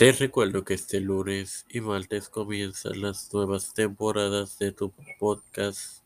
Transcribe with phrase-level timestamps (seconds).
[0.00, 6.02] Te recuerdo que este lunes y martes comienzan las nuevas temporadas de tu podcast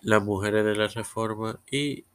[0.00, 2.06] Las Mujeres de la Reforma y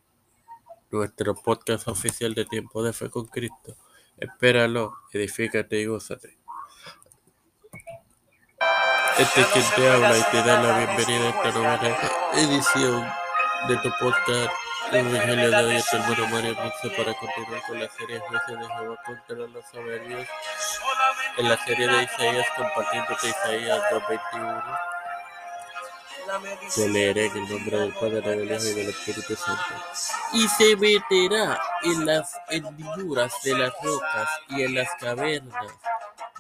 [0.89, 3.77] nuestro podcast oficial de Tiempo de Fe con Cristo.
[4.17, 6.39] Espéralo, edifícate y gózate.
[9.19, 13.22] Este es quien te habla y te da la bienvenida a esta nueva edición
[13.67, 14.51] de tu podcast
[14.91, 18.67] el Evangelio de hoy el hermano Mario Monte para continuar con la serie Jueces de
[18.67, 20.27] Jehová contra los soberbios.
[21.37, 24.79] En la serie de Isaías, compartiendo Isaías 2.21.
[26.67, 29.73] Se leeré en el nombre del Padre, del Hijo y del Espíritu Santo.
[30.33, 35.73] Y se meterá en las hendiduras de las rocas y en las cavernas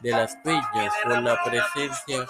[0.01, 2.27] de las peñas por la presencia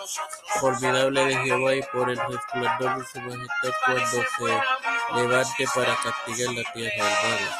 [0.59, 6.53] formidable de Jehová y por el resplandor de su majestad cuando se levante para castigar
[6.53, 7.55] la tierra hermanos.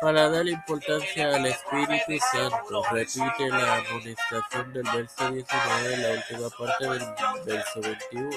[0.00, 6.50] Para dar importancia al Espíritu Santo, repite la amonestación del verso 19 de la última
[6.58, 8.30] parte del verso 21.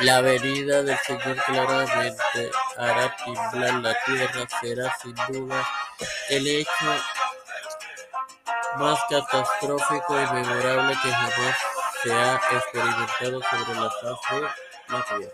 [0.00, 5.66] La venida del Señor claramente hará temblar la tierra, será sin duda
[6.28, 6.70] el hecho
[8.78, 11.56] más catastrófico y memorable que jamás
[12.02, 14.40] se ha experimentado sobre la faz de
[14.88, 15.32] la tierra.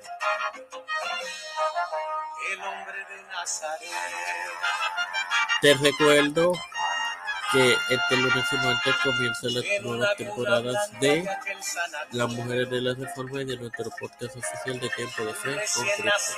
[5.60, 6.52] Te recuerdo
[7.52, 11.28] que este lunes y martes comienzan las nuevas temporadas de
[12.12, 15.84] Las Mujeres de la Reforma y de nuestro podcast oficial de Tiempo de Fe con
[15.84, 16.32] Cristo.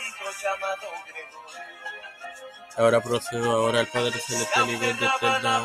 [2.77, 5.63] Ahora procedo ahora al Padre Celestial y de eterna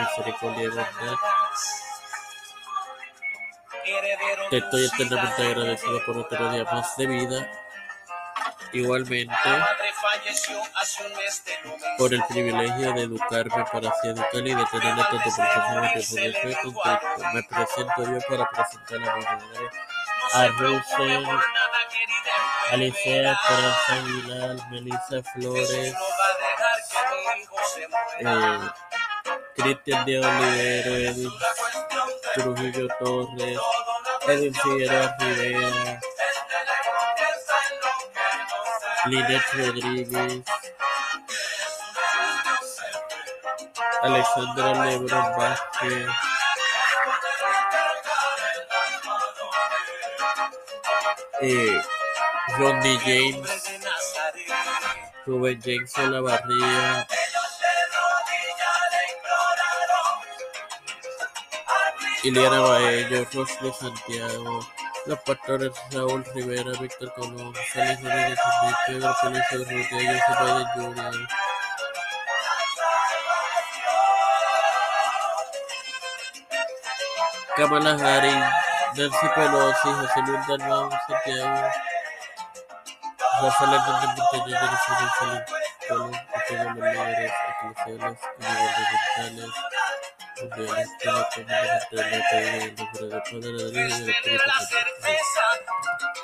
[0.00, 1.16] misericordia y bondad.
[4.50, 7.50] Te estoy eternamente agradecido por otro día más de vida.
[8.72, 9.34] Igualmente,
[11.96, 16.36] por el privilegio de educarme para así educar y de tener tanto profesor de poder
[16.42, 16.74] Cristo.
[17.32, 19.70] Me presento yo para presentar a mi madre,
[20.34, 21.26] a Russell,
[22.70, 25.94] Alicia Esperanza Aguilar, Melissa Flores,
[28.20, 28.58] eh,
[29.54, 31.32] Cristian de Olivero, Edwin
[32.34, 33.58] Trujillo Torres,
[34.26, 36.00] Edwin Figueroa Rivera,
[39.06, 40.42] Linet Rodríguez,
[44.02, 46.08] Alexandra Lebron Vázquez,
[51.42, 51.80] eh,
[52.54, 53.50] Rodney James,
[55.26, 57.06] Rubén James Olavarría,
[62.22, 64.60] Iliana Baello, Rosle Santiago,
[65.06, 68.38] los pastores Raúl Rivera, Víctor Colón, Félix Rodríguez
[68.86, 71.28] Pedro Félix Rodríguez, José Jr.,
[77.56, 78.44] Kamala Harris,
[78.96, 81.70] Nancy Pelosi, José Luis Dalmau, Santiago,
[83.42, 85.44] Rafael Hernández Montañez, Jennifer González
[85.88, 89.50] Colón, y todos los líderes eclesiales y gubernamentales
[90.42, 93.20] mundiales que la comunidad entre la caída y el nombre del
[94.40, 94.86] Padre,